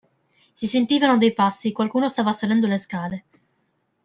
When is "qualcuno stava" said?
1.71-2.33